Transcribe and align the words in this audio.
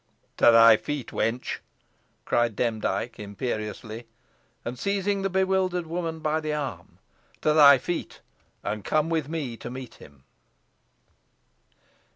"To 0.37 0.45
thy 0.51 0.77
feet, 0.77 1.09
wench!" 1.11 1.59
cried 2.25 2.55
Demdike, 2.55 3.19
imperiously, 3.19 4.07
and 4.65 4.79
seizing 4.79 5.21
the 5.21 5.29
bewildered 5.29 5.85
woman 5.85 6.21
by 6.21 6.39
the 6.39 6.55
arm; 6.55 6.97
"to 7.41 7.53
thy 7.53 7.77
feet, 7.77 8.19
and 8.63 8.83
come 8.83 9.11
with 9.11 9.29
me 9.29 9.57
to 9.57 9.69
meet 9.69 9.93
him!" 10.01 10.23